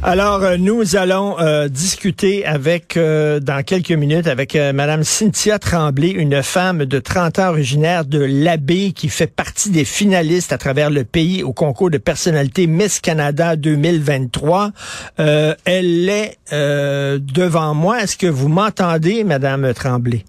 Alors, 0.00 0.44
euh, 0.44 0.56
nous 0.56 0.94
allons 0.94 1.40
euh, 1.40 1.66
discuter 1.66 2.46
avec, 2.46 2.96
euh, 2.96 3.40
dans 3.40 3.64
quelques 3.64 3.90
minutes, 3.90 4.28
avec 4.28 4.54
Madame 4.54 5.02
Cynthia 5.02 5.58
Tremblay, 5.58 6.10
une 6.10 6.40
femme 6.44 6.84
de 6.84 6.98
30 7.00 7.40
ans 7.40 7.48
originaire 7.48 8.04
de 8.04 8.20
l'Abbé 8.20 8.92
qui 8.92 9.08
fait 9.08 9.26
partie 9.26 9.70
des 9.70 9.84
finalistes 9.84 10.52
à 10.52 10.58
travers 10.58 10.90
le 10.90 11.02
pays 11.02 11.42
au 11.42 11.52
concours 11.52 11.90
de 11.90 11.98
personnalité 11.98 12.68
Miss 12.68 13.00
Canada 13.00 13.56
2023. 13.56 14.70
elle 15.16 16.08
est 16.08 16.38
devant 16.52 17.74
moi. 17.74 18.00
Est-ce 18.00 18.16
que 18.16 18.28
vous 18.28 18.48
m'entendez, 18.48 19.24
Madame 19.24 19.74
Tremblay? 19.74 20.24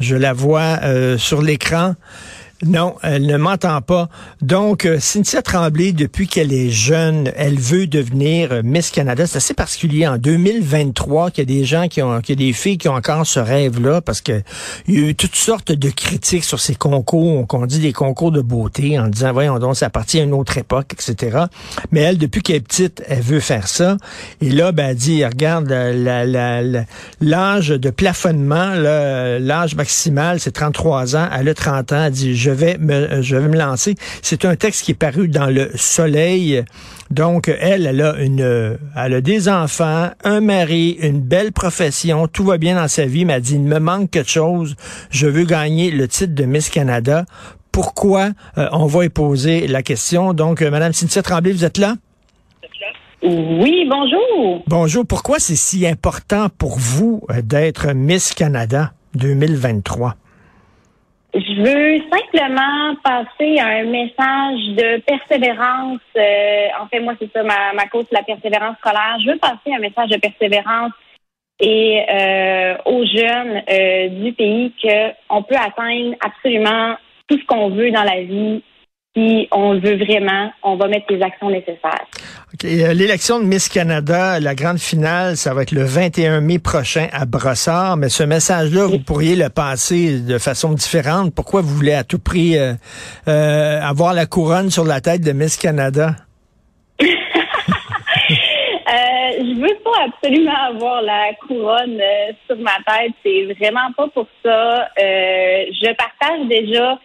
Je 0.00 0.16
la 0.16 0.32
vois 0.32 0.80
sur 1.16 1.42
l'écran. 1.42 1.94
Non, 2.62 2.94
elle 3.02 3.26
ne 3.26 3.36
m'entend 3.36 3.82
pas. 3.82 4.08
Donc, 4.40 4.86
euh, 4.86 4.98
Cynthia 5.00 5.42
Tremblay, 5.42 5.92
depuis 5.92 6.28
qu'elle 6.28 6.52
est 6.52 6.70
jeune, 6.70 7.32
elle 7.36 7.58
veut 7.58 7.86
devenir 7.86 8.52
euh, 8.52 8.62
Miss 8.64 8.90
Canada. 8.90 9.26
C'est 9.26 9.38
assez 9.38 9.54
particulier 9.54 10.06
en 10.06 10.18
2023 10.18 11.30
qu'il 11.30 11.50
y 11.50 11.52
a 11.52 11.58
des 11.58 11.64
gens 11.64 11.88
qui 11.88 12.00
ont, 12.00 12.20
qu'il 12.20 12.40
y 12.40 12.44
a 12.44 12.46
des 12.46 12.52
filles 12.52 12.78
qui 12.78 12.88
ont 12.88 12.94
encore 12.94 13.26
ce 13.26 13.40
rêve-là 13.40 14.00
parce 14.00 14.20
que 14.20 14.42
il 14.86 14.94
y 14.94 15.04
a 15.04 15.08
eu 15.08 15.14
toutes 15.14 15.34
sortes 15.34 15.72
de 15.72 15.90
critiques 15.90 16.44
sur 16.44 16.60
ces 16.60 16.74
concours, 16.74 17.46
qu'on 17.48 17.66
dit 17.66 17.80
des 17.80 17.92
concours 17.92 18.30
de 18.30 18.40
beauté, 18.40 18.98
en 18.98 19.08
disant, 19.08 19.32
voyons 19.32 19.58
donc, 19.58 19.76
ça 19.76 19.86
appartient 19.86 20.20
à 20.20 20.22
une 20.22 20.32
autre 20.32 20.56
époque, 20.56 20.92
etc. 20.92 21.44
Mais 21.90 22.00
elle, 22.00 22.18
depuis 22.18 22.42
qu'elle 22.42 22.56
est 22.56 22.60
petite, 22.60 23.02
elle 23.08 23.22
veut 23.22 23.40
faire 23.40 23.66
ça. 23.66 23.96
Et 24.40 24.50
là, 24.50 24.72
ben, 24.72 24.90
elle 24.90 24.96
dit, 24.96 25.24
regarde, 25.24 25.68
l'âge 27.20 27.68
de 27.68 27.90
plafonnement, 27.90 28.74
l'âge 28.74 29.74
maximal, 29.74 30.38
c'est 30.40 30.52
33 30.52 31.16
ans. 31.16 31.28
Elle 31.36 31.48
a 31.48 31.54
30 31.54 31.92
ans. 31.92 32.10
Je 32.44 32.50
vais 32.50 32.76
me, 32.78 32.92
euh, 32.92 33.22
je 33.22 33.36
vais 33.36 33.48
me 33.48 33.56
lancer. 33.56 33.94
C'est 34.20 34.44
un 34.44 34.54
texte 34.54 34.84
qui 34.84 34.92
est 34.92 34.94
paru 34.94 35.28
dans 35.28 35.46
le 35.46 35.70
Soleil. 35.74 36.62
Donc, 37.10 37.48
elle, 37.48 37.86
elle 37.86 38.02
a 38.02 38.16
une, 38.18 38.78
elle 38.96 39.14
a 39.14 39.20
des 39.20 39.48
enfants, 39.48 40.10
un 40.24 40.40
mari, 40.40 40.98
une 41.00 41.20
belle 41.20 41.52
profession, 41.52 42.28
tout 42.28 42.44
va 42.44 42.58
bien 42.58 42.76
dans 42.76 42.88
sa 42.88 43.06
vie, 43.06 43.24
mais 43.24 43.34
elle 43.34 43.42
dit, 43.42 43.54
il 43.54 43.62
me 43.62 43.78
manque 43.78 44.10
quelque 44.10 44.30
chose. 44.30 44.76
Je 45.10 45.26
veux 45.26 45.44
gagner 45.44 45.90
le 45.90 46.06
titre 46.08 46.34
de 46.34 46.44
Miss 46.44 46.68
Canada. 46.68 47.24
Pourquoi? 47.72 48.30
Euh, 48.58 48.68
on 48.72 48.86
va 48.86 49.04
y 49.04 49.08
poser 49.08 49.66
la 49.66 49.82
question? 49.82 50.34
Donc, 50.34 50.60
euh, 50.60 50.70
Madame 50.70 50.92
Cynthia 50.92 51.22
Tremblay, 51.22 51.52
vous 51.52 51.64
êtes 51.64 51.78
là? 51.78 51.94
Oui, 53.22 53.88
bonjour. 53.88 54.62
Bonjour. 54.66 55.06
Pourquoi 55.06 55.38
c'est 55.38 55.56
si 55.56 55.86
important 55.86 56.48
pour 56.58 56.78
vous 56.78 57.22
d'être 57.42 57.92
Miss 57.94 58.34
Canada 58.34 58.92
2023? 59.14 60.14
Je 61.34 61.62
veux 61.62 62.00
simplement 62.12 62.94
passer 63.02 63.58
un 63.58 63.84
message 63.84 64.60
de 64.76 65.00
persévérance. 65.00 65.98
Euh, 66.16 66.68
en 66.80 66.86
fait, 66.86 67.00
moi, 67.00 67.14
c'est 67.20 67.32
ça, 67.32 67.42
ma, 67.42 67.72
ma 67.74 67.86
cause, 67.88 68.06
la 68.12 68.22
persévérance 68.22 68.76
scolaire. 68.78 69.18
Je 69.24 69.32
veux 69.32 69.38
passer 69.38 69.74
un 69.74 69.80
message 69.80 70.10
de 70.10 70.18
persévérance 70.18 70.92
et 71.58 72.04
euh, 72.08 72.76
aux 72.84 73.04
jeunes 73.04 73.62
euh, 73.68 74.08
du 74.08 74.32
pays 74.32 74.72
qu'on 74.80 75.42
peut 75.42 75.56
atteindre 75.56 76.14
absolument 76.24 76.96
tout 77.28 77.38
ce 77.38 77.44
qu'on 77.46 77.70
veut 77.70 77.90
dans 77.90 78.04
la 78.04 78.22
vie 78.22 78.62
si 79.16 79.48
on 79.52 79.74
le 79.74 79.80
veut 79.80 79.96
vraiment, 79.96 80.52
on 80.62 80.76
va 80.76 80.88
mettre 80.88 81.12
les 81.12 81.22
actions 81.22 81.50
nécessaires. 81.50 82.06
Euh, 82.62 82.94
l'élection 82.94 83.40
de 83.40 83.44
Miss 83.44 83.68
Canada, 83.68 84.38
la 84.38 84.54
grande 84.54 84.78
finale, 84.78 85.36
ça 85.36 85.52
va 85.54 85.62
être 85.62 85.72
le 85.72 85.82
21 85.82 86.40
mai 86.40 86.60
prochain 86.60 87.08
à 87.12 87.26
Brossard. 87.26 87.96
Mais 87.96 88.08
ce 88.08 88.22
message-là, 88.22 88.86
vous 88.86 89.00
pourriez 89.00 89.34
le 89.34 89.48
passer 89.48 90.20
de 90.20 90.38
façon 90.38 90.72
différente. 90.72 91.34
Pourquoi 91.34 91.62
vous 91.62 91.74
voulez 91.74 91.94
à 91.94 92.04
tout 92.04 92.20
prix 92.20 92.56
euh, 92.56 92.74
euh, 93.26 93.80
avoir 93.80 94.14
la 94.14 94.26
couronne 94.26 94.70
sur 94.70 94.84
la 94.84 95.00
tête 95.00 95.22
de 95.22 95.32
Miss 95.32 95.56
Canada? 95.56 96.14
euh, 97.02 97.06
je 98.86 99.60
veux 99.60 99.76
pas 99.82 100.04
absolument 100.06 100.64
avoir 100.68 101.02
la 101.02 101.34
couronne 101.46 102.00
sur 102.46 102.56
ma 102.58 102.76
tête. 102.86 103.12
C'est 103.24 103.52
vraiment 103.58 103.90
pas 103.96 104.06
pour 104.14 104.28
ça. 104.44 104.88
je 104.96 105.92
partage 105.94 106.46
déjà 106.48 107.00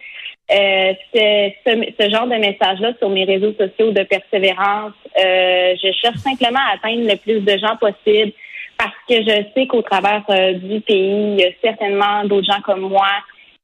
euh, 0.52 0.94
ce, 1.14 2.10
genre 2.10 2.26
de 2.26 2.34
message-là 2.34 2.92
sur 2.98 3.08
mes 3.08 3.24
réseaux 3.24 3.52
sociaux 3.52 3.92
de 3.92 4.02
persévérance. 4.02 4.92
Euh, 5.16 5.74
je 5.80 5.92
cherche 5.92 6.18
simplement 6.18 6.58
à 6.58 6.74
atteindre 6.74 7.06
le 7.08 7.16
plus 7.16 7.40
de 7.40 7.58
gens 7.58 7.76
possible 7.76 8.32
parce 8.76 8.96
que 9.08 9.22
je 9.22 9.44
sais 9.54 9.66
qu'au 9.68 9.82
travers 9.82 10.24
euh, 10.30 10.54
du 10.54 10.80
pays, 10.80 11.34
il 11.34 11.40
y 11.40 11.44
a 11.44 11.50
certainement 11.62 12.24
d'autres 12.24 12.46
gens 12.46 12.60
comme 12.64 12.80
moi 12.80 13.08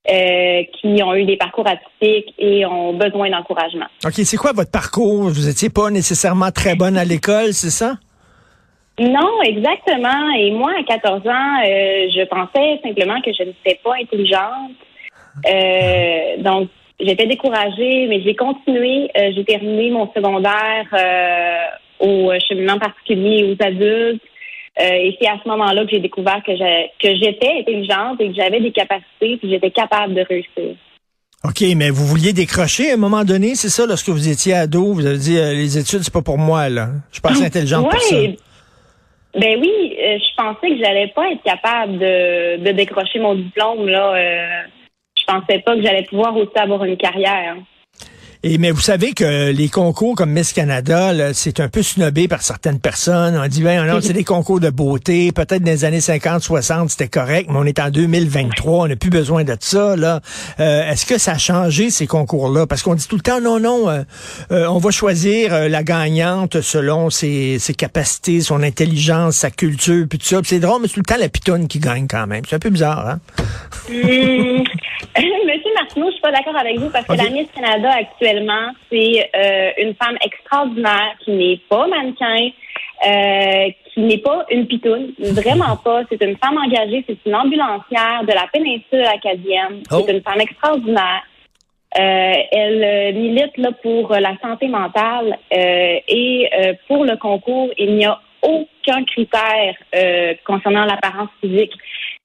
qui 0.09 1.03
ont 1.03 1.17
eu 1.17 1.25
des 1.25 1.37
parcours 1.37 1.67
atypiques 1.67 2.33
et 2.39 2.65
ont 2.65 2.93
besoin 2.93 3.29
d'encouragement. 3.29 3.87
OK, 4.05 4.13
c'est 4.13 4.37
quoi 4.37 4.53
votre 4.53 4.71
parcours? 4.71 5.25
Vous 5.25 5.49
étiez 5.49 5.69
pas 5.69 5.91
nécessairement 5.91 6.53
très 6.53 6.77
bonne 6.77 6.97
à 6.97 7.05
l'école, 7.05 7.53
c'est 7.53 7.71
ça? 7.71 7.95
Non, 9.01 9.43
exactement. 9.43 10.31
Et 10.39 10.53
moi, 10.53 10.71
à 10.79 10.85
14 10.85 11.27
ans, 11.27 11.61
je 11.65 12.25
pensais 12.27 12.81
simplement 12.85 13.21
que 13.21 13.33
je 13.33 13.43
n'étais 13.43 13.81
pas 13.83 13.95
intelligente 14.01 14.77
euh, 15.45 16.43
donc, 16.43 16.69
j'étais 16.99 17.27
découragée, 17.27 18.07
mais 18.09 18.23
j'ai 18.23 18.35
continué. 18.35 19.11
Euh, 19.17 19.31
j'ai 19.35 19.45
terminé 19.45 19.91
mon 19.91 20.11
secondaire 20.13 20.87
euh, 20.93 22.07
au 22.07 22.33
cheminement 22.49 22.79
particulier 22.79 23.45
aux 23.45 23.65
adultes. 23.65 24.23
et 24.79 25.17
c'est 25.21 25.29
à 25.29 25.39
ce 25.43 25.49
moment-là 25.49 25.85
que 25.85 25.91
j'ai 25.91 26.01
découvert 26.01 26.43
que 26.45 26.53
j'étais 26.55 27.61
intelligente 27.61 28.21
et 28.21 28.29
que 28.29 28.35
j'avais 28.35 28.61
des 28.61 28.73
capacités 28.73 29.33
et 29.33 29.39
que 29.39 29.49
j'étais 29.49 29.71
capable 29.71 30.15
de 30.15 30.21
réussir. 30.21 30.77
OK, 31.45 31.63
mais 31.77 31.91
vous 31.91 32.05
vouliez 32.05 32.33
décrocher 32.33 32.91
à 32.91 32.95
un 32.95 32.99
moment 32.99 33.25
donné, 33.25 33.55
c'est 33.55 33.69
ça, 33.69 33.87
lorsque 33.87 34.09
vous 34.09 34.29
étiez 34.29 34.55
ado, 34.55 34.93
vous 34.93 35.07
avez 35.07 35.19
dit 35.19 35.35
les 35.35 35.79
études, 35.79 36.01
c'est 36.03 36.13
pas 36.13 36.23
pour 36.23 36.39
moi, 36.39 36.69
là. 36.69 36.89
Je 37.09 37.15
suis 37.15 37.23
pas 37.23 37.31
assez 37.31 37.45
intelligente 37.45 37.89
pour 37.89 38.01
ça. 38.01 38.17
Ben 39.39 39.59
oui, 39.61 39.97
je 39.99 40.35
pensais 40.37 40.69
que 40.69 40.79
j'allais 40.79 41.09
pas 41.09 41.31
être 41.31 41.43
capable 41.43 41.99
de, 41.99 42.57
de 42.63 42.73
décrocher 42.73 43.19
mon 43.19 43.35
diplôme 43.35 43.87
là 43.87 44.15
pensais 45.27 45.59
pas 45.61 45.75
que 45.75 45.83
j'allais 45.83 46.05
pouvoir 46.05 46.37
aussi 46.37 46.57
avoir 46.57 46.85
une 46.85 46.97
carrière. 46.97 47.57
Et 48.49 48.59
mais 48.59 48.71
vous 48.71 48.81
savez 48.81 49.13
que 49.13 49.51
les 49.51 49.69
concours 49.69 50.15
comme 50.15 50.31
Miss 50.31 50.53
Canada, 50.53 51.33
c'est 51.33 51.59
un 51.59 51.69
peu 51.69 51.83
snobé 51.83 52.29
par 52.29 52.43
certaines 52.43 52.79
personnes. 52.79 53.37
On 53.37 53.49
dit 53.49 53.63
ben 53.63 53.85
non, 53.87 53.99
c'est 54.01 54.13
des 54.13 54.23
concours 54.23 54.61
de 54.61 54.71
beauté. 54.71 55.33
Peut-être 55.33 55.63
dans 55.65 55.73
les 55.73 55.85
années 55.85 56.01
50, 56.01 56.43
60, 56.43 56.91
c'était 56.91 57.09
correct, 57.09 57.49
mais 57.51 57.59
on 57.59 57.65
est 57.65 57.81
en 57.81 57.91
2023, 57.91 58.85
on 58.85 58.87
n'a 58.87 58.95
plus 58.95 59.11
besoin 59.11 59.43
de 59.43 59.57
ça. 59.59 59.97
Là, 59.97 60.21
euh, 60.61 60.91
est-ce 60.91 61.07
que 61.07 61.19
ça 61.19 61.33
a 61.33 61.39
changé 61.39 61.91
ces 61.91 62.07
concours-là? 62.07 62.69
Parce 62.69 62.83
qu'on 62.83 62.95
dit 62.95 63.09
tout 63.09 63.17
le 63.17 63.23
temps 63.23 63.41
non, 63.41 63.59
non, 63.59 63.89
euh, 63.89 64.03
euh, 64.53 64.67
on 64.67 64.79
va 64.79 64.93
choisir 64.93 65.69
la 65.69 65.83
gagnante 65.83 66.61
selon 66.61 67.11
ses, 67.11 67.59
ses, 67.59 67.75
capacités, 67.75 68.41
son 68.43 68.63
intelligence, 68.63 69.39
sa 69.39 69.51
culture, 69.51 70.07
puis 70.09 70.21
tout 70.21 70.27
ça. 70.27 70.41
c'est 70.45 70.61
drôle, 70.61 70.83
mais 70.83 70.89
c'est 70.89 70.95
tout 70.95 71.01
le 71.01 71.13
temps 71.13 71.19
la 71.19 71.29
pitonne 71.29 71.67
qui 71.67 71.81
gagne 71.81 72.07
quand 72.07 72.29
même. 72.29 72.43
C'est 72.49 72.55
un 72.55 72.61
peu 72.61 72.71
bizarre, 72.71 73.09
hein? 73.09 73.19
Hmm. 73.91 74.63
Martineau, 75.87 76.07
je 76.07 76.13
suis 76.15 76.21
pas 76.21 76.33
d'accord 76.33 76.57
avec 76.57 76.79
vous 76.79 76.91
parce 76.91 77.07
que 77.07 77.13
la 77.13 77.31
Miss 77.31 77.49
Canada 77.53 77.91
actuellement, 77.93 78.73
c'est 78.91 79.31
euh, 79.37 79.71
une 79.79 79.95
femme 79.95 80.17
extraordinaire 80.25 81.15
qui 81.25 81.31
n'est 81.31 81.61
pas 81.69 81.87
mannequin, 81.87 82.49
euh, 83.07 83.71
qui 83.95 84.01
n'est 84.01 84.19
pas 84.19 84.45
une 84.51 84.67
pitoune, 84.67 85.13
vraiment 85.19 85.77
pas. 85.77 86.03
C'est 86.11 86.21
une 86.25 86.37
femme 86.39 86.59
engagée, 86.59 87.05
c'est 87.09 87.19
une 87.25 87.37
ambulancière 87.37 88.25
de 88.27 88.33
la 88.33 88.49
péninsule 88.53 89.05
acadienne. 89.05 89.83
C'est 89.89 89.97
oh. 89.97 90.07
une 90.09 90.23
femme 90.23 90.41
extraordinaire. 90.41 91.23
Euh, 91.97 92.35
elle 92.51 93.15
milite 93.15 93.57
là 93.57 93.71
pour 93.81 94.11
la 94.11 94.37
santé 94.43 94.67
mentale 94.67 95.39
et 95.53 96.51
pour 96.89 97.05
le 97.05 97.17
concours, 97.17 97.71
il 97.79 97.95
n'y 97.95 98.05
a 98.07 98.19
aucun 98.43 99.05
critère 99.05 99.77
concernant 100.45 100.85
l'apparence 100.85 101.31
physique. 101.41 101.73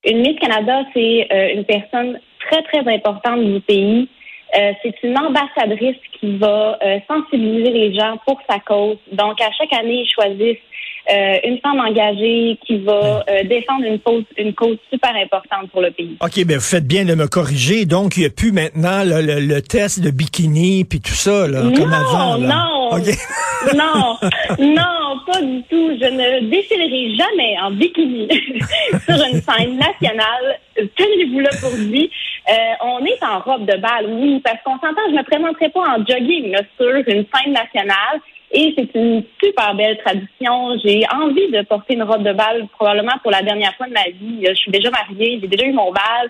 Une 0.04 0.22
Miss 0.22 0.40
Canada, 0.40 0.82
c'est 0.94 1.54
une 1.54 1.64
personne 1.64 2.20
très, 2.50 2.64
très 2.64 2.94
importante 2.94 3.44
du 3.44 3.60
pays. 3.62 4.10
Euh, 4.58 4.74
c'est 4.84 4.96
une 5.04 5.18
ambassadrice 5.18 5.96
qui 6.20 6.38
va 6.38 6.78
euh, 6.84 7.00
sensibiliser 7.08 7.72
les 7.72 7.96
gens 7.96 8.18
pour 8.26 8.38
sa 8.50 8.60
cause. 8.60 8.98
Donc, 9.14 9.40
à 9.40 9.50
chaque 9.58 9.72
année, 9.72 10.04
ils 10.04 10.12
choisissent 10.14 10.58
euh, 11.10 11.38
une 11.46 11.58
femme 11.60 11.80
engagée 11.80 12.60
qui 12.68 12.78
va 12.80 13.24
défendre 13.46 13.86
une 13.86 14.00
cause, 14.00 14.24
une 14.38 14.54
cause 14.54 14.78
super 14.92 15.16
importante 15.16 15.72
pour 15.72 15.82
le 15.82 15.92
pays. 15.92 16.18
OK, 16.22 16.46
ben 16.46 16.58
vous 16.58 16.64
faites 16.64 16.86
bien 16.86 17.06
de 17.06 17.16
me 17.16 17.28
corriger. 17.28 17.86
Donc, 17.86 18.18
il 18.18 18.22
n'y 18.22 18.26
a 18.26 18.30
plus 18.30 18.52
maintenant 18.52 19.04
le, 19.06 19.60
test 19.62 20.02
de 20.02 20.12
bikini 20.12 20.84
puis 20.84 21.00
tout 21.00 21.14
ça, 21.14 21.48
là, 21.48 21.62
comme 21.76 21.94
avant. 21.94 22.38
Non, 22.38 22.92
non, 23.74 24.18
non, 24.60 25.20
pas 25.26 25.42
du 25.42 25.64
tout. 25.70 25.98
Je 26.00 26.08
ne 26.08 26.50
défilerai 26.50 27.16
jamais 27.16 27.56
en 27.64 27.72
bikini 27.72 28.28
sur 29.06 29.16
une 29.16 29.42
scène 29.42 29.78
nationale. 29.78 30.60
Tenez-vous 30.76 31.40
là 31.40 31.50
pour 31.62 31.72
lui. 31.78 32.12
Euh, 32.50 32.74
on 32.82 33.06
est 33.06 33.24
en 33.24 33.40
robe 33.40 33.66
de 33.66 33.78
balle, 33.78 34.08
oui, 34.08 34.42
parce 34.44 34.58
qu'on 34.64 34.74
s'entend, 34.80 35.02
je 35.10 35.16
me 35.16 35.24
présenterai 35.24 35.70
pas 35.70 35.82
en 35.82 36.06
jogging 36.06 36.56
sur 36.78 36.90
une 36.90 37.26
scène 37.34 37.54
nationale. 37.54 38.20
Et 38.54 38.74
c'est 38.78 39.00
une 39.00 39.24
super 39.42 39.74
belle 39.76 39.98
tradition. 40.00 40.78
J'ai 40.84 41.06
envie 41.14 41.50
de 41.52 41.62
porter 41.62 41.94
une 41.94 42.04
robe 42.04 42.24
de 42.24 42.34
bal 42.34 42.68
probablement 42.74 43.18
pour 43.22 43.32
la 43.32 43.42
dernière 43.42 43.74
fois 43.76 43.88
de 43.88 43.94
ma 43.94 44.10
vie. 44.10 44.46
Je 44.46 44.54
suis 44.56 44.72
déjà 44.72 44.90
mariée, 44.90 45.40
j'ai 45.42 45.48
déjà 45.48 45.66
eu 45.66 45.72
mon 45.72 45.92
bal. 45.92 46.30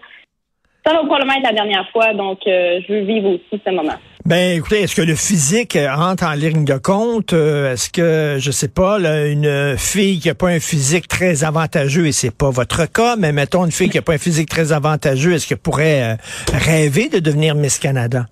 Ça 0.85 0.93
va 0.93 0.99
probablement 0.99 1.33
être 1.33 1.43
la 1.43 1.53
dernière 1.53 1.89
fois, 1.89 2.13
donc 2.13 2.39
euh, 2.45 2.79
je 2.87 2.93
veux 2.93 3.01
vivre 3.01 3.29
aussi 3.29 3.61
ce 3.65 3.71
moment. 3.71 3.97
Ben, 4.25 4.57
écoutez, 4.57 4.81
est-ce 4.81 4.95
que 4.95 5.01
le 5.01 5.15
physique 5.15 5.77
rentre 5.89 6.23
en 6.23 6.33
ligne 6.33 6.63
de 6.63 6.77
compte? 6.77 7.33
Euh, 7.33 7.73
est-ce 7.73 7.89
que, 7.89 8.37
je 8.39 8.51
sais 8.51 8.67
pas, 8.67 8.99
une 8.99 9.75
fille 9.77 10.19
qui 10.19 10.29
a 10.29 10.35
pas 10.35 10.49
un 10.49 10.59
physique 10.59 11.07
très 11.07 11.43
avantageux, 11.43 12.05
et 12.07 12.11
c'est 12.11 12.35
pas 12.35 12.51
votre 12.51 12.91
cas, 12.91 13.15
mais 13.17 13.31
mettons 13.31 13.65
une 13.65 13.71
fille 13.71 13.89
qui 13.89 13.97
a 13.97 14.01
pas 14.01 14.13
un 14.13 14.19
physique 14.19 14.49
très 14.49 14.73
avantageux, 14.73 15.33
est-ce 15.33 15.47
qu'elle 15.47 15.57
pourrait 15.57 16.03
euh, 16.03 16.15
rêver 16.53 17.09
de 17.09 17.19
devenir 17.19 17.55
Miss 17.55 17.79
Canada? 17.79 18.25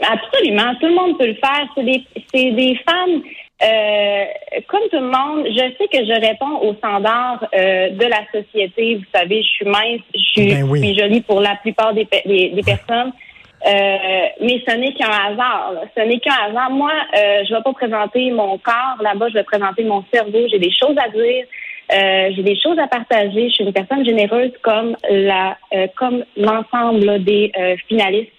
Absolument. 0.00 0.74
Tout 0.80 0.86
le 0.86 0.94
monde 0.94 1.18
peut 1.18 1.26
le 1.26 1.34
faire. 1.34 1.66
C'est 1.74 1.84
des, 1.84 2.04
c'est 2.32 2.52
des 2.52 2.78
femmes 2.86 3.22
euh, 3.62 4.24
comme 4.68 4.80
tout 4.90 4.96
le 4.96 5.10
monde, 5.10 5.44
je 5.46 5.60
sais 5.76 5.86
que 5.92 6.02
je 6.06 6.18
réponds 6.18 6.66
aux 6.66 6.74
standards 6.76 7.46
euh, 7.54 7.90
de 7.90 8.06
la 8.06 8.22
société. 8.32 8.96
Vous 8.96 9.04
savez, 9.14 9.42
je 9.42 9.48
suis 9.48 9.66
mince, 9.66 10.00
je 10.14 10.18
suis, 10.18 10.54
ben 10.54 10.98
jolie 10.98 11.20
pour 11.20 11.42
la 11.42 11.56
plupart 11.56 11.92
des, 11.92 12.08
des, 12.24 12.62
personnes. 12.64 13.12
Euh, 13.66 14.26
mais 14.40 14.62
ce 14.66 14.74
n'est 14.76 14.92
qu'un 14.94 15.10
hasard. 15.10 15.74
Ce 15.96 16.02
n'est 16.02 16.18
qu'un 16.18 16.34
hasard. 16.48 16.70
Moi, 16.70 16.92
euh, 16.92 17.44
je 17.44 17.52
ne 17.52 17.58
vais 17.58 17.62
pas 17.62 17.72
présenter 17.72 18.30
mon 18.30 18.58
corps 18.58 18.96
là-bas, 19.00 19.28
je 19.28 19.34
vais 19.34 19.44
présenter 19.44 19.84
mon 19.84 20.04
cerveau. 20.12 20.46
J'ai 20.50 20.58
des 20.58 20.72
choses 20.72 20.96
à 20.96 21.08
dire. 21.08 21.44
Euh, 21.92 22.30
j'ai 22.34 22.42
des 22.42 22.58
choses 22.58 22.78
à 22.78 22.86
partager. 22.86 23.48
Je 23.48 23.54
suis 23.54 23.64
une 23.64 23.72
personne 23.72 24.04
généreuse 24.04 24.52
comme 24.62 24.96
la 25.10 25.58
comme 25.96 26.24
l'ensemble 26.36 27.22
des 27.24 27.52
finalistes. 27.88 28.32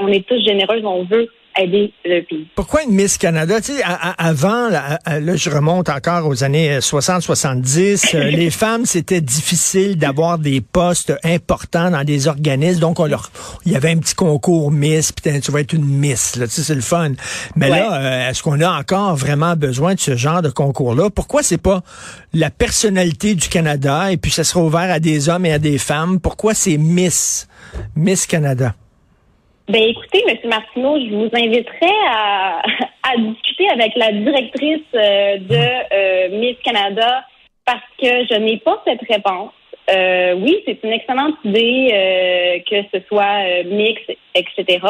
on 0.00 0.08
est 0.08 0.26
tous 0.26 0.40
généreuses, 0.44 0.84
on 0.84 1.04
veut 1.04 1.28
aider 1.60 1.92
le 2.04 2.22
pays. 2.22 2.48
Pourquoi 2.54 2.82
une 2.82 2.92
Miss 2.92 3.18
Canada? 3.18 3.60
Tu 3.60 3.72
sais, 3.72 3.82
avant, 4.18 4.68
là, 4.68 5.36
je 5.36 5.50
remonte 5.50 5.88
encore 5.88 6.26
aux 6.26 6.44
années 6.44 6.78
60-70, 6.78 8.14
euh, 8.14 8.24
les 8.30 8.50
femmes, 8.50 8.86
c'était 8.86 9.20
difficile 9.20 9.96
d'avoir 9.96 10.38
des 10.38 10.60
postes 10.60 11.12
importants 11.22 11.90
dans 11.90 12.04
des 12.04 12.28
organismes. 12.28 12.80
Donc, 12.80 13.00
on 13.00 13.06
leur, 13.06 13.30
il 13.64 13.72
y 13.72 13.76
avait 13.76 13.90
un 13.90 13.98
petit 13.98 14.14
concours 14.14 14.70
Miss, 14.70 15.12
puis 15.12 15.40
tu 15.40 15.52
vas 15.52 15.60
être 15.60 15.72
une 15.72 15.84
Miss. 15.84 16.36
Là, 16.36 16.46
tu 16.46 16.54
sais, 16.54 16.62
c'est 16.62 16.74
le 16.74 16.80
fun. 16.80 17.12
Mais 17.56 17.68
là, 17.68 18.00
euh, 18.00 18.30
est-ce 18.30 18.42
qu'on 18.42 18.60
a 18.60 18.70
encore 18.70 19.16
vraiment 19.16 19.56
besoin 19.56 19.94
de 19.94 20.00
ce 20.00 20.16
genre 20.16 20.42
de 20.42 20.50
concours-là? 20.50 21.10
Pourquoi 21.10 21.42
c'est 21.42 21.58
pas 21.58 21.82
la 22.32 22.50
personnalité 22.50 23.34
du 23.34 23.48
Canada 23.48 24.10
et 24.10 24.16
puis 24.16 24.30
ça 24.30 24.44
sera 24.44 24.62
ouvert 24.62 24.90
à 24.90 25.00
des 25.00 25.28
hommes 25.28 25.46
et 25.46 25.52
à 25.52 25.58
des 25.58 25.78
femmes? 25.78 26.20
Pourquoi 26.20 26.54
c'est 26.54 26.78
Miss? 26.78 27.48
Miss 27.96 28.26
Canada? 28.26 28.74
Ben 29.66 29.82
écoutez, 29.82 30.22
M. 30.28 30.36
Martineau, 30.44 30.98
je 31.00 31.14
vous 31.14 31.30
inviterai 31.32 31.94
à, 32.06 32.60
à 33.02 33.16
discuter 33.16 33.66
avec 33.70 33.96
la 33.96 34.12
directrice 34.12 34.84
euh, 34.94 35.38
de 35.38 35.56
euh, 35.56 36.38
Miss 36.38 36.56
Canada 36.62 37.24
parce 37.64 37.80
que 37.98 38.26
je 38.30 38.38
n'ai 38.40 38.58
pas 38.58 38.82
cette 38.86 39.00
réponse. 39.08 39.52
Euh, 39.90 40.34
oui, 40.34 40.62
c'est 40.66 40.78
une 40.84 40.92
excellente 40.92 41.36
idée 41.44 41.88
euh, 41.94 42.58
que 42.68 42.86
ce 42.92 43.06
soit 43.06 43.64
mix, 43.64 44.02
etc. 44.34 44.80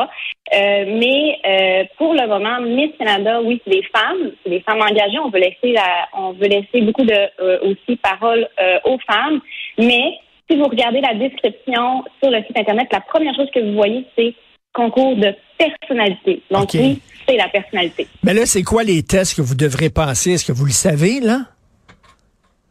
mais 0.52 1.86
pour 1.96 2.14
le 2.14 2.26
moment, 2.26 2.60
Miss 2.60 2.96
Canada, 2.98 3.42
oui, 3.42 3.60
c'est 3.64 3.74
des 3.74 3.86
femmes, 3.94 4.32
c'est 4.42 4.50
des 4.50 4.60
femmes 4.60 4.82
engagées. 4.82 5.20
On 5.20 5.30
veut 5.30 5.38
laisser 5.38 5.72
la, 5.72 6.08
on 6.16 6.32
veut 6.32 6.48
laisser 6.48 6.80
beaucoup 6.80 7.04
de 7.04 7.68
aussi 7.68 7.96
parole 7.96 8.48
aux 8.84 8.98
femmes. 9.06 9.40
Mais 9.78 10.18
si 10.50 10.56
vous 10.56 10.66
regardez 10.66 11.00
la 11.00 11.14
description 11.14 12.04
sur 12.20 12.30
le 12.30 12.42
site 12.44 12.58
internet, 12.58 12.88
la 12.92 13.00
première 13.00 13.34
chose 13.34 13.50
que 13.52 13.60
vous 13.60 13.74
voyez, 13.74 14.04
c'est 14.16 14.34
concours 14.74 15.16
de 15.16 15.34
personnalité. 15.56 16.42
Donc 16.50 16.70
oui, 16.74 17.00
c'est 17.26 17.36
la 17.36 17.48
personnalité. 17.48 18.06
Mais 18.22 18.34
là, 18.34 18.44
c'est 18.44 18.62
quoi 18.62 18.84
les 18.84 19.02
tests 19.02 19.36
que 19.36 19.42
vous 19.42 19.54
devrez 19.54 19.88
passer? 19.88 20.32
Est-ce 20.32 20.44
que 20.44 20.52
vous 20.52 20.66
le 20.66 20.72
savez, 20.72 21.20
là? 21.20 21.40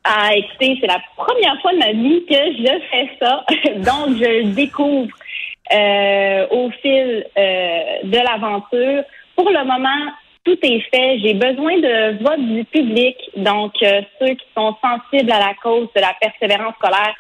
Ah, 0.03 0.35
écoutez, 0.35 0.77
c'est 0.81 0.87
la 0.87 1.01
première 1.15 1.59
fois 1.61 1.71
de 1.71 1.77
ma 1.77 1.93
vie 1.93 2.25
que 2.29 2.35
je 2.35 2.81
fais 2.91 3.09
ça. 3.21 3.45
Donc, 3.77 4.17
je 4.17 4.43
découvre 4.53 5.07
euh, 5.73 6.47
au 6.51 6.69
fil 6.81 7.25
euh, 7.37 7.79
de 8.03 8.17
l'aventure. 8.17 9.03
Pour 9.35 9.49
le 9.49 9.63
moment, 9.65 10.11
tout 10.43 10.57
est 10.61 10.81
fait. 10.93 11.19
J'ai 11.19 11.33
besoin 11.33 11.77
de 11.77 12.21
vote 12.21 12.45
du 12.45 12.65
public. 12.65 13.15
Donc, 13.37 13.71
euh, 13.81 14.01
ceux 14.19 14.35
qui 14.35 14.45
sont 14.55 14.75
sensibles 14.81 15.31
à 15.31 15.39
la 15.39 15.53
cause 15.63 15.87
de 15.95 16.01
la 16.01 16.13
persévérance 16.19 16.75
scolaire, 16.75 17.15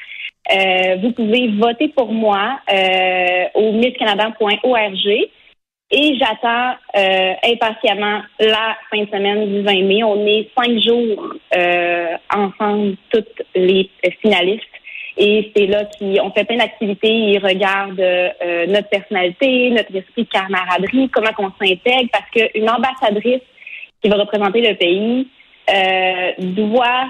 euh, 0.51 0.97
vous 1.01 1.11
pouvez 1.11 1.47
voter 1.57 1.87
pour 1.89 2.11
moi 2.11 2.59
euh, 2.71 3.45
au 3.53 3.71
misscanada.org 3.71 5.07
et 5.95 6.17
j'attends 6.17 6.75
euh, 6.97 7.33
impatiemment 7.45 8.21
la 8.39 8.75
fin 8.89 9.03
de 9.03 9.09
semaine 9.09 9.47
du 9.47 9.61
20 9.61 9.83
mai. 9.83 10.03
On 10.03 10.25
est 10.27 10.49
cinq 10.57 10.79
jours 10.79 11.33
ensemble, 12.33 12.95
toutes 13.09 13.41
les 13.55 13.89
finalistes. 14.21 14.63
Et 15.15 15.51
c'est 15.55 15.67
là 15.67 15.85
qu'on 15.85 16.31
fait 16.31 16.43
plein 16.43 16.57
d'activités. 16.57 17.13
Ils 17.13 17.37
regardent 17.37 18.03
notre 18.67 18.89
personnalité, 18.89 19.69
notre 19.69 19.95
esprit 19.95 20.23
de 20.23 20.29
camaraderie, 20.29 21.09
comment 21.09 21.29
on 21.37 21.51
s'intègre, 21.63 22.09
parce 22.11 22.29
qu'une 22.31 22.67
ambassadrice 22.67 23.43
qui 24.01 24.09
va 24.09 24.17
représenter 24.17 24.61
le 24.61 24.75
pays 24.75 25.27
doit 26.39 27.05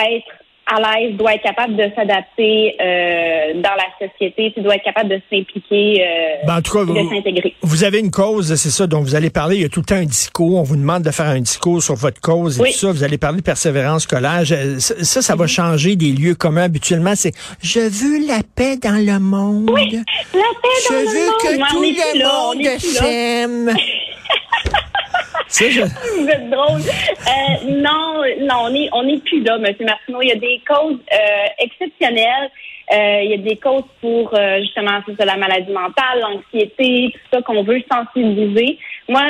être 0.00 0.41
à 0.72 1.00
l'aise, 1.00 1.16
doit 1.16 1.34
être 1.34 1.42
capable 1.42 1.76
de 1.76 1.84
s'adapter 1.94 2.76
euh, 2.80 3.54
dans 3.60 3.74
la 3.76 4.08
société, 4.08 4.52
tu 4.54 4.62
dois 4.62 4.76
être 4.76 4.84
capable 4.84 5.10
de 5.10 5.20
s'impliquer, 5.30 6.02
euh, 6.02 6.46
ben, 6.46 6.58
en 6.58 6.62
tout 6.62 6.72
cas, 6.72 6.84
de 6.84 7.08
s'intégrer. 7.08 7.54
Vous 7.62 7.84
avez 7.84 8.00
une 8.00 8.10
cause, 8.10 8.54
c'est 8.54 8.70
ça, 8.70 8.86
dont 8.86 9.00
vous 9.00 9.14
allez 9.14 9.30
parler. 9.30 9.56
Il 9.56 9.62
y 9.62 9.64
a 9.64 9.68
tout 9.68 9.80
le 9.80 9.86
temps 9.86 9.96
un 9.96 10.04
discours. 10.04 10.58
On 10.58 10.62
vous 10.62 10.76
demande 10.76 11.02
de 11.02 11.10
faire 11.10 11.26
un 11.26 11.40
discours 11.40 11.82
sur 11.82 11.94
votre 11.94 12.20
cause 12.20 12.60
et 12.60 12.64
tout 12.64 12.78
ça. 12.78 12.92
Vous 12.92 13.04
allez 13.04 13.18
parler 13.18 13.38
de 13.38 13.44
persévérance 13.44 14.06
collage. 14.06 14.54
Ça, 14.78 15.22
ça, 15.22 15.36
va 15.36 15.44
mhm. 15.44 15.48
changer 15.48 15.96
des 15.96 16.12
lieux 16.12 16.34
communs. 16.34 16.62
Habituellement, 16.62 17.14
c'est 17.14 17.32
je 17.62 17.80
veux 17.80 18.26
la 18.26 18.40
paix 18.56 18.76
dans 18.76 19.04
le 19.04 19.18
monde. 19.18 19.70
Oui, 19.70 19.90
la 19.92 20.00
paix 20.00 20.68
dans 20.88 20.94
le 20.94 21.04
monde. 21.04 21.08
Je 21.08 21.18
veux 21.18 21.30
que 21.40 21.70
tout 21.70 21.82
le 21.82 22.24
monde 22.24 22.78
s'aime. 22.78 23.76
Vous 26.18 26.28
êtes 26.28 26.50
drôle. 26.50 26.80
Euh, 26.80 27.68
non, 27.68 28.22
non, 28.40 28.56
on 28.64 28.74
est, 28.74 28.88
on 28.92 29.06
est 29.06 29.22
plus 29.22 29.42
là, 29.42 29.56
M. 29.56 29.74
Martineau. 29.80 30.22
Il 30.22 30.28
y 30.28 30.32
a 30.32 30.36
des 30.36 30.60
causes 30.66 30.98
euh, 31.12 31.46
exceptionnelles. 31.58 32.50
Euh, 32.92 33.20
il 33.22 33.30
y 33.30 33.34
a 33.34 33.38
des 33.38 33.56
causes 33.56 33.84
pour 34.00 34.34
justement 34.60 35.00
la 35.18 35.36
maladie 35.36 35.72
mentale, 35.72 36.20
l'anxiété, 36.20 37.10
tout 37.12 37.20
ça 37.32 37.42
qu'on 37.42 37.62
veut 37.62 37.82
sensibiliser. 37.90 38.78
Moi, 39.08 39.22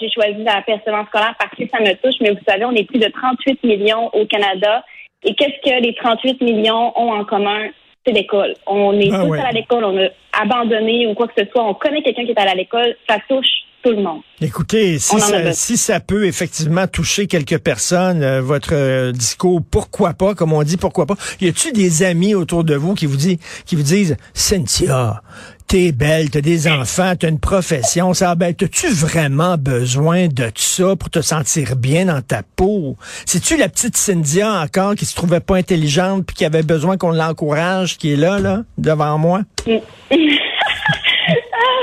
j'ai 0.00 0.10
choisi 0.10 0.42
la 0.42 0.62
persévérance 0.62 1.08
scolaire 1.08 1.34
parce 1.38 1.50
que 1.50 1.68
ça 1.68 1.80
me 1.80 1.92
touche, 1.94 2.20
mais 2.20 2.30
vous 2.30 2.44
savez, 2.46 2.64
on 2.64 2.72
est 2.72 2.84
plus 2.84 3.00
de 3.00 3.08
38 3.08 3.62
millions 3.64 4.08
au 4.14 4.24
Canada. 4.26 4.84
Et 5.22 5.34
qu'est-ce 5.34 5.60
que 5.68 5.82
les 5.82 5.94
38 5.94 6.40
millions 6.42 6.98
ont 6.98 7.12
en 7.12 7.24
commun? 7.24 7.68
C'est 8.06 8.12
l'école. 8.12 8.54
On 8.66 8.98
est 8.98 9.10
ah 9.12 9.24
tous 9.24 9.34
à 9.34 9.50
l'école, 9.50 9.84
on 9.84 9.98
a 9.98 10.08
abandonné 10.40 11.06
ou 11.06 11.14
quoi 11.14 11.26
que 11.26 11.42
ce 11.42 11.50
soit. 11.50 11.64
On 11.64 11.74
connaît 11.74 12.02
quelqu'un 12.02 12.24
qui 12.24 12.30
est 12.32 12.38
à 12.38 12.54
l'école. 12.54 12.96
Ça 13.08 13.16
touche 13.28 13.63
tout 13.84 13.90
le 13.90 14.02
monde. 14.02 14.22
Écoutez, 14.40 14.98
si 14.98 15.20
ça, 15.20 15.52
si 15.52 15.76
ça, 15.76 16.00
peut 16.00 16.26
effectivement 16.26 16.86
toucher 16.86 17.26
quelques 17.26 17.58
personnes, 17.58 18.22
euh, 18.22 18.40
votre 18.40 18.70
euh, 18.72 19.12
discours, 19.12 19.60
pourquoi 19.70 20.14
pas, 20.14 20.34
comme 20.34 20.52
on 20.52 20.62
dit, 20.62 20.76
pourquoi 20.76 21.06
pas. 21.06 21.16
Y 21.40 21.48
a-tu 21.48 21.72
des 21.72 22.02
amis 22.02 22.34
autour 22.34 22.64
de 22.64 22.74
vous 22.74 22.94
qui 22.94 23.06
vous 23.06 23.16
disent, 23.16 23.38
qui 23.66 23.76
vous 23.76 23.82
disent, 23.82 24.16
Cynthia, 24.32 25.22
t'es 25.66 25.92
belle, 25.92 26.30
t'as 26.30 26.40
des 26.40 26.66
enfants, 26.66 27.12
t'as 27.18 27.28
une 27.28 27.38
profession, 27.38 28.14
ça, 28.14 28.34
ben, 28.34 28.54
t'as-tu 28.54 28.88
vraiment 28.88 29.56
besoin 29.58 30.28
de 30.28 30.50
ça 30.54 30.96
pour 30.96 31.10
te 31.10 31.20
sentir 31.20 31.76
bien 31.76 32.06
dans 32.06 32.22
ta 32.22 32.42
peau? 32.56 32.96
C'est-tu 33.26 33.56
la 33.56 33.68
petite 33.68 33.96
Cynthia 33.96 34.62
encore 34.62 34.94
qui 34.94 35.04
se 35.04 35.14
trouvait 35.14 35.40
pas 35.40 35.56
intelligente 35.56 36.24
puis 36.26 36.36
qui 36.36 36.44
avait 36.46 36.62
besoin 36.62 36.96
qu'on 36.96 37.12
l'encourage, 37.12 37.98
qui 37.98 38.14
est 38.14 38.16
là, 38.16 38.38
là, 38.38 38.62
devant 38.78 39.18
moi? 39.18 39.42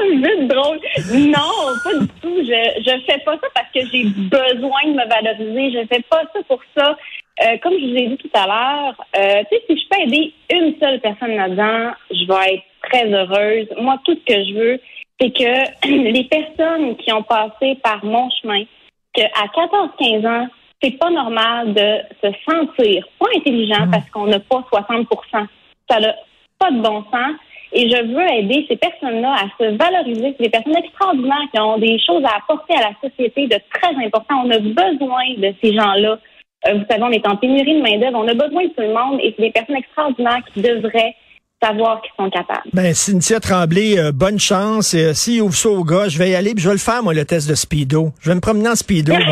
juste 0.23 0.47
drôle. 0.47 0.79
Non, 1.13 1.75
pas 1.83 1.99
du 1.99 2.07
tout. 2.21 2.37
Je 2.37 2.81
je 2.81 3.01
fais 3.05 3.19
pas 3.19 3.33
ça 3.33 3.47
parce 3.53 3.71
que 3.73 3.79
j'ai 3.91 4.05
besoin 4.05 4.81
de 4.85 4.93
me 4.93 5.07
valoriser. 5.07 5.79
Je 5.79 5.87
fais 5.87 6.01
pas 6.09 6.23
ça 6.33 6.39
pour 6.47 6.61
ça. 6.75 6.97
Euh, 7.43 7.57
comme 7.63 7.73
je 7.73 7.85
vous 7.85 7.95
ai 7.95 8.07
dit 8.07 8.17
tout 8.17 8.29
à 8.33 8.45
l'heure, 8.45 9.05
euh, 9.17 9.43
tu 9.49 9.57
sais, 9.57 9.63
si 9.67 9.81
je 9.81 9.89
peux 9.89 10.01
aider 10.01 10.33
une 10.51 10.75
seule 10.79 10.99
personne 10.99 11.35
là-dedans, 11.35 11.93
je 12.11 12.27
vais 12.27 12.55
être 12.55 12.63
très 12.83 13.11
heureuse. 13.11 13.67
Moi, 13.77 13.97
tout 14.05 14.15
ce 14.15 14.33
que 14.33 14.43
je 14.43 14.53
veux, 14.53 14.79
c'est 15.19 15.31
que 15.31 15.87
les 16.11 16.23
personnes 16.25 16.95
qui 16.97 17.11
ont 17.11 17.23
passé 17.23 17.75
par 17.83 18.03
mon 18.03 18.29
chemin, 18.41 18.63
qu'à 19.13 19.27
14-15 19.55 20.27
ans, 20.27 20.47
c'est 20.81 20.97
pas 20.97 21.09
normal 21.09 21.73
de 21.73 21.99
se 22.21 22.33
sentir 22.49 23.07
pas 23.19 23.27
intelligent 23.35 23.85
mmh. 23.85 23.91
parce 23.91 24.09
qu'on 24.09 24.27
n'a 24.27 24.39
pas 24.39 24.63
60% 24.71 25.05
Ça 25.89 25.99
n'a 25.99 26.15
pas 26.57 26.71
de 26.71 26.81
bon 26.81 27.03
sens. 27.11 27.35
Et 27.73 27.89
je 27.89 27.95
veux 27.95 28.39
aider 28.39 28.65
ces 28.67 28.75
personnes-là 28.75 29.33
à 29.33 29.45
se 29.57 29.77
valoriser. 29.77 30.35
C'est 30.37 30.43
des 30.43 30.49
personnes 30.49 30.75
extraordinaires 30.75 31.47
qui 31.53 31.59
ont 31.59 31.77
des 31.77 31.97
choses 32.05 32.23
à 32.25 32.37
apporter 32.37 32.73
à 32.75 32.89
la 32.89 33.09
société 33.09 33.47
de 33.47 33.55
très 33.73 33.95
important. 34.05 34.43
On 34.45 34.51
a 34.51 34.59
besoin 34.59 35.23
de 35.37 35.53
ces 35.61 35.73
gens-là. 35.73 36.19
Euh, 36.67 36.73
vous 36.73 36.85
savez, 36.89 37.03
on 37.03 37.11
est 37.11 37.25
en 37.25 37.37
pénurie 37.37 37.75
de 37.75 37.81
main-d'œuvre. 37.81 38.19
On 38.19 38.27
a 38.27 38.33
besoin 38.33 38.63
de 38.63 38.69
tout 38.69 38.81
le 38.81 38.93
monde 38.93 39.19
et 39.21 39.33
c'est 39.35 39.43
des 39.43 39.51
personnes 39.51 39.77
extraordinaires 39.77 40.41
qui 40.53 40.61
devraient 40.61 41.15
savoir 41.63 42.01
qu'ils 42.01 42.11
sont 42.17 42.29
capables. 42.29 42.69
Ben, 42.73 42.93
Cynthia 42.93 43.39
Tremblay, 43.39 43.97
euh, 43.97 44.11
bonne 44.11 44.39
chance. 44.39 44.93
Et, 44.93 45.05
euh, 45.05 45.13
si 45.13 45.39
ouvre 45.41 45.55
ça 45.55 45.69
au 45.69 45.83
gars, 45.83 46.09
je 46.09 46.17
vais 46.17 46.31
y 46.31 46.35
aller 46.35 46.53
puis 46.53 46.63
je 46.63 46.67
vais 46.67 46.75
le 46.75 46.79
faire, 46.79 47.03
moi, 47.03 47.13
le 47.13 47.23
test 47.23 47.49
de 47.49 47.55
Speedo. 47.55 48.09
Je 48.21 48.29
vais 48.29 48.35
me 48.35 48.41
promener 48.41 48.69
en 48.69 48.75
Speedo. 48.75 49.13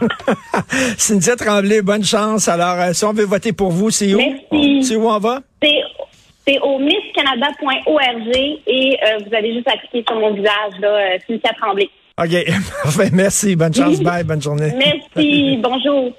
Cynthia 0.98 1.36
Tremblay, 1.36 1.82
bonne 1.82 2.04
chance. 2.04 2.48
Alors, 2.48 2.94
si 2.94 3.04
on 3.04 3.12
veut 3.12 3.24
voter 3.24 3.52
pour 3.52 3.70
vous, 3.70 3.90
c'est 3.90 4.12
où? 4.14 4.18
Merci. 4.18 4.82
C'est 4.82 4.96
où 4.96 5.08
on 5.08 5.18
va? 5.18 5.40
C'est 5.62 5.73
c'est 6.46 6.58
au 6.60 6.78
misscanada.org 6.78 8.36
et 8.66 8.98
euh, 9.02 9.18
vous 9.26 9.34
allez 9.34 9.54
juste 9.54 9.68
appliquer 9.68 10.04
sur 10.06 10.18
mon 10.18 10.34
visage, 10.34 10.78
là, 10.80 10.88
euh, 10.88 11.18
Cynthia 11.26 11.50
Tremblay. 11.60 11.88
OK. 12.18 12.30
Parfait. 12.82 13.10
Merci. 13.12 13.56
Bonne 13.56 13.74
chance. 13.74 14.00
Bye. 14.02 14.24
Bonne 14.24 14.42
journée. 14.42 14.72
Merci. 14.76 15.56
Bonjour. 15.62 16.12